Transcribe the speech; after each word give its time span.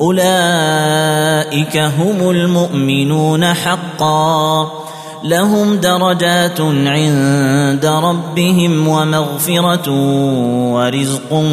أولئك 0.00 1.76
هم 1.76 2.30
المؤمنون 2.30 3.44
حقا. 3.44 4.72
لهم 5.24 5.76
درجات 5.76 6.60
عند 6.60 7.86
ربهم 7.86 8.88
ومغفرة 8.88 9.90
ورزق 10.72 11.44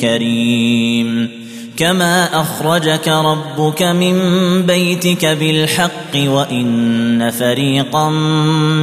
كريم. 0.00 1.40
كما 1.76 2.40
أخرجك 2.40 3.08
ربك 3.08 3.82
من 3.82 4.16
بيتك 4.62 5.26
بالحق 5.26 6.16
وإن 6.16 7.30
فريقا 7.30 8.10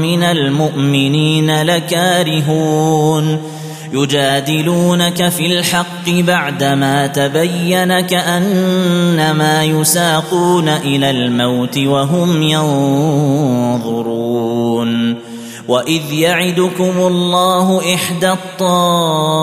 من 0.01 0.23
المؤمنين 0.23 1.61
لكارهون. 1.61 3.56
يجادلونك 3.93 5.29
في 5.29 5.45
الحق 5.45 6.09
بعدما 6.09 7.07
تبين 7.07 7.99
كأنما 7.99 9.63
يساقون 9.63 10.69
إلى 10.69 11.09
الموت 11.09 11.77
وهم 11.77 12.43
ينظرون. 13.77 14.07
واذ 15.67 16.13
يعدكم 16.13 16.93
الله 16.97 17.95
احدى 17.95 18.31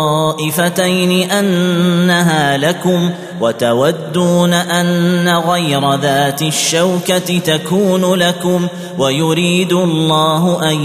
الطائفتين 0.08 1.30
انها 1.30 2.56
لكم 2.56 3.10
وتودون 3.40 4.52
ان 4.52 5.28
غير 5.28 5.94
ذات 5.94 6.42
الشوكه 6.42 7.38
تكون 7.38 8.14
لكم 8.14 8.66
ويريد 8.98 9.72
الله 9.72 10.70
ان 10.70 10.76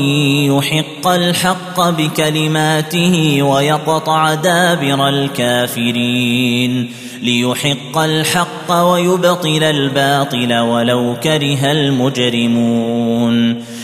يحق 0.52 1.08
الحق 1.08 1.90
بكلماته 1.90 3.42
ويقطع 3.44 4.34
دابر 4.34 5.10
الكافرين 5.10 6.92
ليحق 7.22 7.98
الحق 7.98 8.72
ويبطل 8.72 9.64
الباطل 9.64 10.60
ولو 10.60 11.16
كره 11.24 11.72
المجرمون 11.72 13.64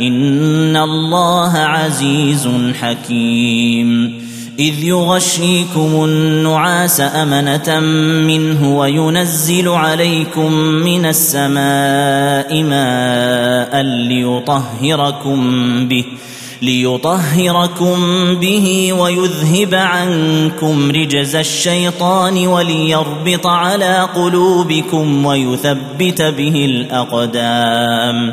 ان 0.00 0.76
الله 0.76 1.58
عزيز 1.58 2.48
حكيم 2.80 4.20
اذ 4.58 4.84
يغشيكم 4.84 6.04
النعاس 6.04 7.00
امنه 7.00 7.80
منه 8.26 8.78
وينزل 8.78 9.68
عليكم 9.68 10.52
من 10.52 11.06
السماء 11.06 12.62
ماء 12.62 13.82
ليطهركم 13.82 15.40
به 15.88 16.04
ليطهركم 16.62 17.96
به 18.34 18.92
ويذهب 18.92 19.74
عنكم 19.74 20.90
رجز 20.90 21.36
الشيطان 21.36 22.46
وليربط 22.46 23.46
على 23.46 24.08
قلوبكم 24.14 25.26
ويثبت 25.26 26.22
به 26.22 26.64
الاقدام 26.64 28.32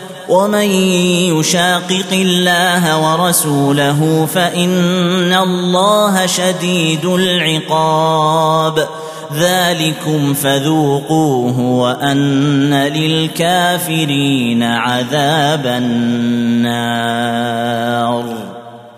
ومن 0.31 0.71
يشاقق 1.39 2.11
الله 2.11 2.83
ورسوله 2.99 4.27
فإن 4.33 5.33
الله 5.33 6.25
شديد 6.25 7.05
العقاب. 7.05 8.87
ذلكم 9.39 10.33
فذوقوه 10.33 11.59
وأن 11.59 12.73
للكافرين 12.73 14.63
عذاب 14.63 15.65
النار. 15.65 17.21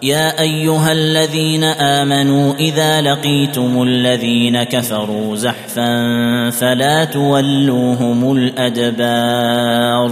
يا 0.04 0.40
أيها 0.42 0.92
الذين 0.92 1.64
آمنوا 1.64 2.54
إذا 2.54 3.02
لقيتم 3.02 3.84
الذين 3.84 4.64
كفروا 4.64 5.36
زحفا 5.36 6.50
فلا 6.50 7.04
تولوهم 7.04 8.32
الأدبار. 8.38 10.12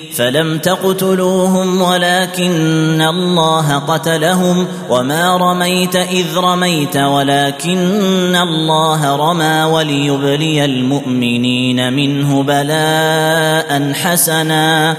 فلم 0.15 0.57
تقتلوهم 0.57 1.81
ولكن 1.81 3.01
الله 3.01 3.77
قتلهم 3.77 4.67
وما 4.89 5.37
رميت 5.37 5.95
إذ 5.95 6.37
رميت 6.37 6.97
ولكن 6.97 8.35
الله 8.35 9.15
رمى 9.15 9.63
وليبلي 9.63 10.65
المؤمنين 10.65 11.93
منه 11.93 12.43
بلاء 12.43 13.93
حسنا 13.93 14.97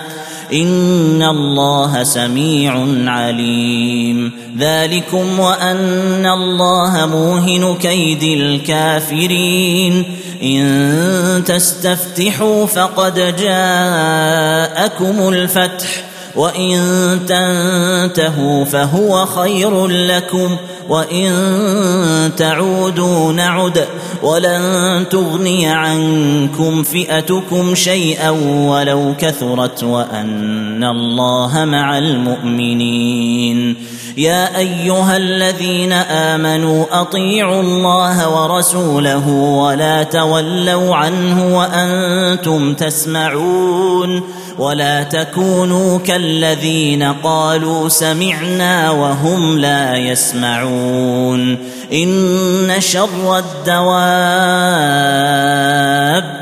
ان 0.52 1.22
الله 1.22 2.02
سميع 2.02 2.86
عليم. 3.06 4.32
ذلكم 4.58 5.40
وان 5.40 6.26
الله 6.26 7.06
موهن 7.06 7.74
كيد 7.74 8.22
الكافرين. 8.22 10.04
ان 10.42 11.42
تستفتحوا 11.46 12.66
فقد 12.66 13.14
جاءكم 13.36 15.28
الفتح 15.28 16.04
وان 16.36 16.80
تنتهوا 17.28 18.64
فهو 18.64 19.26
خير 19.26 19.86
لكم 19.86 20.56
وان 20.88 22.30
تعودوا 22.36 23.32
نعد 23.32 23.86
ولن 24.22 25.04
تغني 25.10 25.66
عنكم 25.66 26.82
فئتكم 26.82 27.74
شيئا 27.74 28.30
ولو 28.68 29.14
كثرت 29.18 29.84
وان 29.84 30.84
الله 30.84 31.64
مع 31.64 31.98
المؤمنين 31.98 33.76
يا 34.16 34.58
أيها 34.58 35.16
الذين 35.16 35.92
آمنوا 35.92 36.84
أطيعوا 37.00 37.60
الله 37.60 38.28
ورسوله 38.42 39.28
ولا 39.28 40.02
تولوا 40.02 40.96
عنه 40.96 41.56
وأنتم 41.56 42.74
تسمعون 42.74 44.22
ولا 44.58 45.02
تكونوا 45.02 45.98
كالذين 45.98 47.02
قالوا 47.02 47.88
سمعنا 47.88 48.90
وهم 48.90 49.58
لا 49.58 49.96
يسمعون 49.96 51.58
إن 51.92 52.70
شر 52.78 53.38
الدواب 53.38 53.92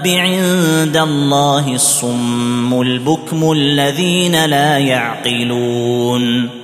عند 0.07 0.97
الله 0.97 1.75
الصم 1.75 2.81
البكم 2.81 3.53
الذين 3.53 4.45
لا 4.45 4.79
يعقلون 4.79 6.60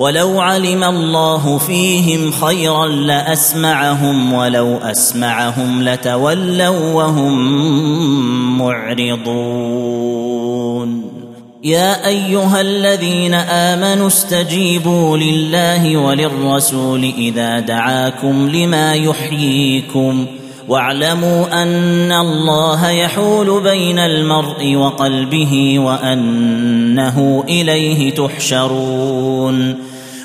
ولو 0.00 0.40
علم 0.40 0.84
الله 0.84 1.58
فيهم 1.58 2.30
خيرا 2.30 2.86
لأسمعهم 2.86 4.32
ولو 4.32 4.76
أسمعهم 4.76 5.82
لتولوا 5.82 6.92
وهم 6.92 7.38
معرضون. 8.58 9.30
يا 11.64 12.06
أيها 12.06 12.60
الذين 12.60 13.34
آمنوا 13.34 14.06
استجيبوا 14.06 15.16
لله 15.16 15.96
وللرسول 15.96 17.12
إذا 17.18 17.60
دعاكم 17.60 18.48
لما 18.48 18.94
يحييكم 18.94 20.26
واعلموا 20.68 21.62
أن 21.62 22.12
الله 22.12 22.90
يحول 22.90 23.60
بين 23.62 23.98
المرء 23.98 24.76
وقلبه 24.76 25.78
وأنه 25.78 27.44
إليه 27.48 28.14
تحشرون. 28.14 29.89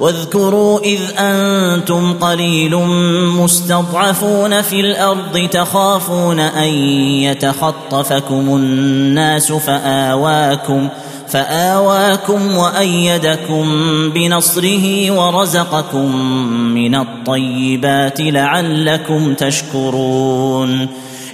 واذكروا 0.00 0.80
إذ 0.80 1.00
أنتم 1.18 2.12
قليل 2.12 2.76
مستضعفون 3.42 4.62
في 4.62 4.80
الأرض 4.80 5.48
تخافون 5.52 6.40
أن 6.40 6.68
يتخطفكم 7.22 8.56
الناس 8.56 9.52
فآواكم 9.52 10.88
فآواكم 11.28 12.56
وأيدكم 12.56 13.64
بنصره 14.14 15.10
ورزقكم 15.10 16.16
من 16.74 16.94
الطيبات 16.94 18.20
لعلكم 18.20 19.34
تشكرون 19.34 20.88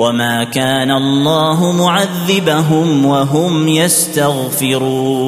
وما 0.00 0.44
كان 0.44 0.90
الله 0.90 1.72
معذبهم 1.72 3.06
وهم 3.06 3.68
يستغفرون 3.68 5.20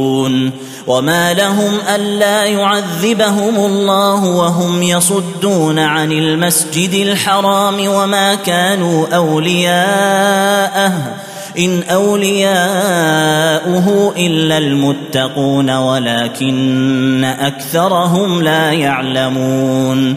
وما 0.87 1.35
لهم 1.35 1.73
الا 1.95 2.45
يعذبهم 2.45 3.57
الله 3.57 4.25
وهم 4.25 4.83
يصدون 4.83 5.79
عن 5.79 6.13
المسجد 6.13 6.95
الحرام 6.95 7.89
وما 7.89 8.35
كانوا 8.35 9.07
اولياءه 9.17 10.93
ان 11.59 11.83
اولياؤه 11.83 12.63
الا 14.17 14.59
المتقون 14.59 15.71
ولكن 15.71 17.25
اكثرهم 17.25 18.43
لا 18.43 18.73
يعلمون 18.73 20.17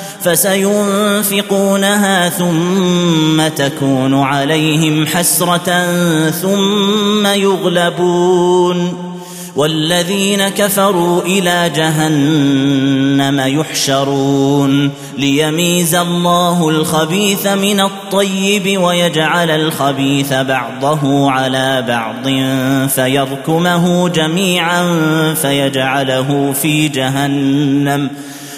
فسينفقونها 0.23 1.89
ثم 2.29 3.47
تكون 3.47 4.23
عليهم 4.23 5.07
حسرة 5.07 5.85
ثم 6.29 7.25
يغلبون 7.25 9.11
والذين 9.55 10.49
كفروا 10.49 11.21
إلى 11.21 11.71
جهنم 11.75 13.59
يحشرون 13.59 14.91
ليميز 15.17 15.95
الله 15.95 16.69
الخبيث 16.69 17.47
من 17.47 17.79
الطيب 17.79 18.81
ويجعل 18.81 19.49
الخبيث 19.49 20.33
بعضه 20.33 21.31
على 21.31 21.85
بعض 21.87 22.27
فيركمه 22.89 24.09
جميعا 24.09 24.83
فيجعله 25.33 26.53
في 26.61 26.87
جهنم 26.87 28.09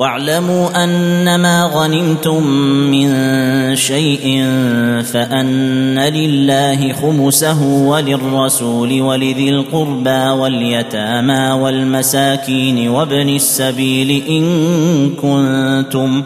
واعلموا 0.00 0.84
أنما 0.84 1.70
غنمتم 1.74 2.46
من 2.90 3.10
شيء 3.76 4.44
فأن 5.12 5.98
لله 5.98 6.92
خمسه 6.92 7.62
وللرسول 7.62 9.00
ولذي 9.02 9.50
القربى 9.50 10.40
واليتامى 10.40 11.50
والمساكين 11.62 12.88
وابن 12.88 13.28
السبيل 13.28 14.22
إن 14.28 14.44
كنتم 15.10 16.22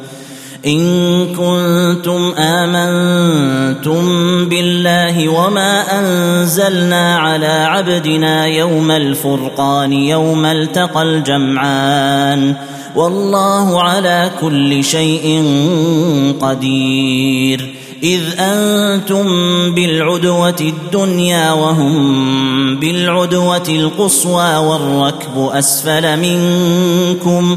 إن 0.67 1.27
كنتم 1.27 2.35
آمنتم 2.39 4.05
بالله 4.49 5.29
وما 5.29 5.99
أنزلنا 5.99 7.17
على 7.17 7.47
عبدنا 7.47 8.47
يوم 8.47 8.91
الفرقان 8.91 9.93
يوم 9.93 10.45
التقى 10.45 11.03
الجمعان 11.03 12.55
والله 12.97 13.83
على 13.83 14.31
كل 14.41 14.85
شيء 14.85 15.45
قدير 16.41 17.75
إذ 18.03 18.23
أنتم 18.39 19.25
بالعدوة 19.75 20.57
الدنيا 20.61 21.53
وهم 21.53 22.77
بالعدوة 22.77 23.69
القصوى 23.69 24.57
والركب 24.57 25.49
أسفل 25.53 26.17
منكم 26.21 27.57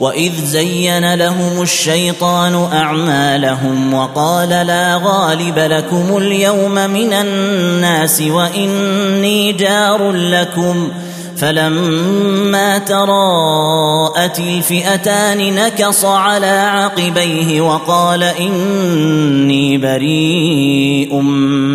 واذ 0.00 0.44
زين 0.44 1.14
لهم 1.14 1.62
الشيطان 1.62 2.68
اعمالهم 2.72 3.94
وقال 3.94 4.48
لا 4.48 5.00
غالب 5.04 5.58
لكم 5.58 6.16
اليوم 6.16 6.74
من 6.74 7.12
الناس 7.12 8.22
واني 8.22 9.52
جار 9.52 10.12
لكم 10.12 10.88
فلما 11.36 12.78
تراءت 12.78 14.38
الفئتان 14.38 15.54
نكص 15.54 16.04
على 16.04 16.46
عقبيه 16.46 17.60
وقال 17.60 18.22
اني 18.22 19.78
بريء 19.78 21.14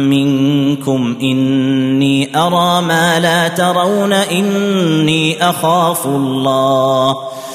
منكم 0.09 1.17
اني 1.21 2.37
ارى 2.37 2.81
ما 2.81 3.19
لا 3.19 3.47
ترون 3.47 4.13
اني 4.13 5.49
اخاف 5.49 6.05
الله 6.05 7.15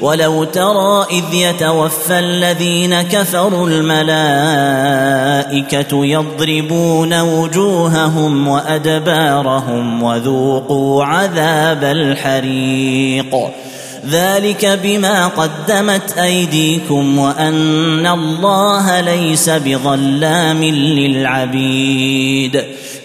ولو 0.00 0.44
ترى 0.44 1.06
إذ 1.10 1.34
يتوفى 1.34 2.18
الذين 2.18 3.02
كفروا 3.02 3.68
الملائكة 3.68 3.96
يضربون 6.06 7.20
وجوههم 7.20 8.48
وأدبارهم 8.48 10.02
وذوقوا 10.02 11.04
عذاب 11.04 11.84
الحريق. 11.84 13.36
ذلك 14.10 14.78
بما 14.82 15.26
قدمت 15.26 16.18
أيديكم 16.18 17.18
وأن 17.18 18.06
الله 18.06 19.00
ليس 19.00 19.50
بظلام 19.50 20.64
للعبيد. 20.64 22.64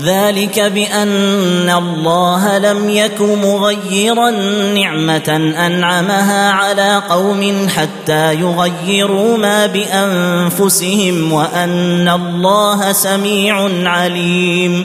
ذلك 0.00 0.60
بأن 0.60 1.70
الله 1.70 2.58
لم 2.58 2.90
يك 2.90 3.20
مغيرا 3.20 4.30
نعمة 4.74 5.54
أنعمها 5.66 6.50
على 6.50 7.02
قوم 7.10 7.68
حتى 7.76 8.34
يغيروا 8.34 9.36
ما 9.36 9.66
بأنفسهم 9.66 11.32
وأن 11.32 12.08
الله 12.08 12.92
سميع 12.92 13.68
عليم. 13.90 14.84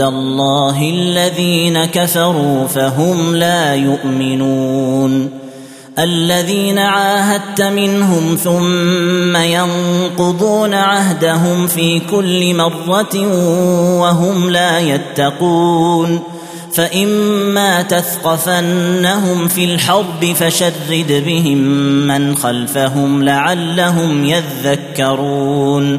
الله 0.00 0.90
الذين 0.94 1.84
كفروا 1.84 2.66
فهم 2.66 3.36
لا 3.36 3.74
يؤمنون. 3.74 5.30
الذين 5.98 6.78
عاهدت 6.78 7.62
منهم 7.62 8.38
ثم 8.44 9.36
ينقضون 9.36 10.74
عهدهم 10.74 11.66
في 11.66 12.00
كل 12.00 12.54
مرة 12.54 13.26
وهم 14.00 14.50
لا 14.50 14.78
يتقون. 14.78 16.20
فإما 16.72 17.82
تثقفنهم 17.82 19.48
في 19.48 19.64
الحرب 19.64 20.32
فشرد 20.34 21.22
بهم 21.26 21.58
من 22.06 22.36
خلفهم 22.36 23.24
لعلهم 23.24 24.24
يذكرون. 24.24 25.98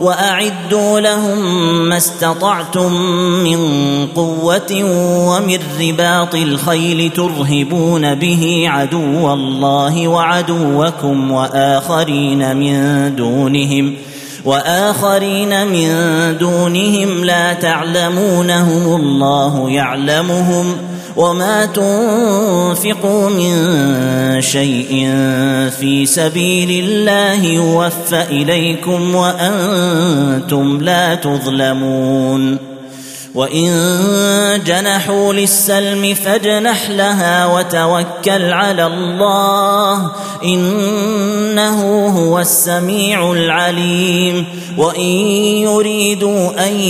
وأعدوا 0.00 1.00
لهم 1.00 1.38
ما 1.88 1.96
استطعتم 1.96 2.92
من 3.44 3.58
قوة 4.06 4.84
ومن 5.28 5.58
رباط 5.80 6.34
الخيل 6.34 7.10
ترهبون 7.10 8.14
به 8.14 8.64
عدو 8.68 9.32
الله 9.32 10.08
وعدوكم 10.08 11.30
وآخرين 11.30 12.56
من 12.56 13.16
دونهم 13.16 13.94
وآخرين 14.44 15.66
من 15.66 15.90
دونهم 16.40 17.24
لا 17.24 17.52
تعلمونهم 17.52 19.00
الله 19.00 19.70
يعلمهم 19.70 20.76
وما 21.16 21.66
تنفقوا 21.66 23.28
من 23.30 24.40
شيء 24.40 25.10
في 25.80 26.06
سبيل 26.06 26.84
الله 26.84 27.44
يوفى 27.44 28.22
إليكم 28.30 29.14
وأنتم 29.14 30.78
لا 30.82 31.14
تظلمون. 31.14 32.77
وان 33.38 34.62
جنحوا 34.66 35.32
للسلم 35.32 36.14
فاجنح 36.14 36.90
لها 36.90 37.46
وتوكل 37.46 38.52
على 38.52 38.86
الله 38.86 40.10
انه 40.44 42.06
هو 42.08 42.38
السميع 42.38 43.32
العليم 43.32 44.44
وان 44.76 45.00
يريدوا 45.62 46.66
ان 46.66 46.80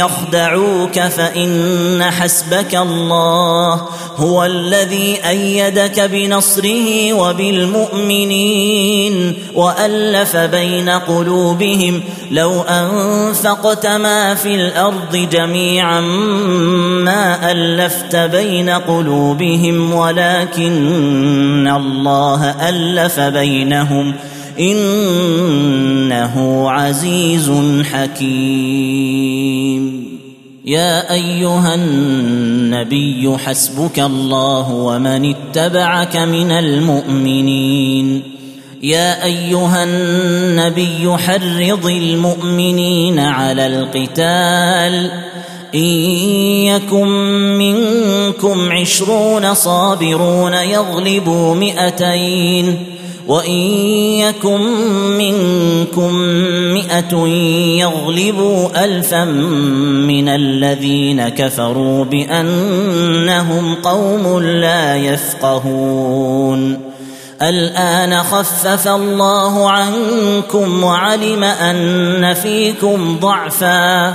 يخدعوك 0.00 1.00
فان 1.00 2.02
حسبك 2.02 2.76
الله 2.76 3.88
هو 4.16 4.44
الذي 4.44 5.20
إيدك 5.28 6.00
بنصره 6.00 7.12
وبالمؤمنين 7.12 8.58
والف 9.54 10.36
بين 10.36 10.88
قلوبهم 10.88 12.02
لو 12.30 12.60
انفقت 12.62 13.86
ما 13.86 14.34
في 14.34 14.54
الأرض 14.54 15.16
جميعا 15.16 15.87
ما 17.04 17.52
ألفت 17.52 18.16
بين 18.16 18.70
قلوبهم 18.70 19.92
ولكن 19.92 21.68
الله 21.68 22.68
ألف 22.68 23.20
بينهم 23.20 24.14
إنه 24.60 26.34
عزيز 26.70 27.52
حكيم. 27.92 29.38
يا 30.64 31.12
أيها 31.12 31.74
النبي 31.74 33.36
حسبك 33.46 33.98
الله 33.98 34.72
ومن 34.72 35.34
اتبعك 35.34 36.16
من 36.16 36.50
المؤمنين. 36.50 38.22
يا 38.82 39.24
أيها 39.24 39.84
النبي 39.84 41.16
حرض 41.16 41.86
المؤمنين 41.86 43.18
على 43.18 43.66
القتال 43.66 45.10
إن 45.74 45.80
يكن 46.64 47.08
منكم 47.58 48.72
عشرون 48.72 49.54
صابرون 49.54 50.54
يغلبوا 50.54 51.54
مئتين 51.54 52.98
وإن 53.28 53.60
يكن 54.18 54.60
منكم 55.18 56.14
مئة 56.74 57.26
يغلبوا 57.78 58.84
ألفا 58.84 59.24
من 59.24 60.28
الذين 60.28 61.28
كفروا 61.28 62.04
بأنهم 62.04 63.74
قوم 63.74 64.42
لا 64.42 64.96
يفقهون 64.96 66.80
الآن 67.42 68.22
خفف 68.22 68.88
الله 68.88 69.70
عنكم 69.70 70.84
وعلم 70.84 71.44
أن 71.44 72.34
فيكم 72.34 73.18
ضعفا 73.20 74.14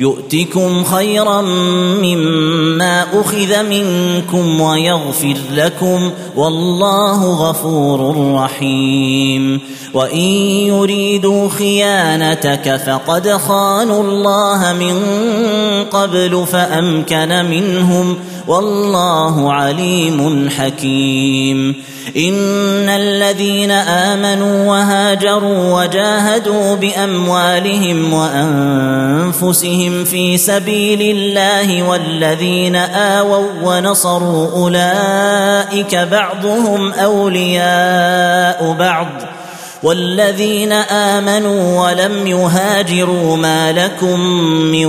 يؤتكم 0.00 0.84
خيرا 0.84 1.40
مما 2.02 3.06
أخذ 3.20 3.62
منكم 3.62 4.60
ويغفر 4.60 5.36
لكم 5.54 6.10
والله 6.36 7.50
غفور 7.50 8.34
رحيم. 8.34 9.60
وإن 9.94 10.18
يريدوا 10.66 11.48
خيانتك 11.48 12.76
فقد 12.86 13.28
خانوا 13.28 14.02
الله 14.02 14.72
من 14.72 14.94
قبل 15.84 16.46
فأمكن 16.52 17.44
منهم 17.50 18.16
والله 18.50 19.52
عليم 19.52 20.50
حكيم. 20.58 21.82
إن 22.16 22.88
الذين 22.88 23.70
آمنوا 23.70 24.66
وهاجروا 24.66 25.82
وجاهدوا 25.82 26.76
بأموالهم 26.76 28.12
وأنفسهم 28.12 30.04
في 30.04 30.36
سبيل 30.36 31.16
الله 31.16 31.88
والذين 31.88 32.76
آووا 32.76 33.46
ونصروا 33.62 34.52
أولئك 34.52 35.94
بعضهم 35.94 36.92
أولياء 36.92 38.76
بعض. 38.78 39.06
والذين 39.82 40.72
آمنوا 40.72 41.88
ولم 41.88 42.26
يهاجروا 42.26 43.36
ما 43.36 43.72
لكم 43.72 44.20
من 44.72 44.86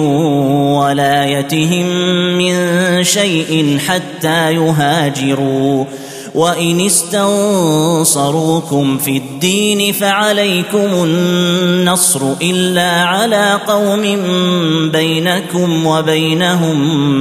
ولايتهم 0.77 1.85
من 2.37 3.03
شيء 3.03 3.79
حتى 3.87 4.53
يهاجروا. 4.53 5.85
وإن 6.35 6.85
استنصروكم 6.85 8.17
في 8.97 9.17
الدين 9.17 9.93
فعليكم 9.93 10.89
النصر 11.03 12.21
إلا 12.41 12.91
على 12.91 13.59
قوم 13.67 14.01
بينكم 14.91 15.85
وبينهم 15.85 16.79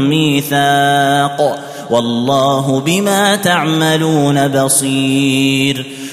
ميثاق. 0.09 1.59
والله 1.91 2.81
بما 2.87 3.37
تعملون 3.37 4.49
بصير. 4.49 5.87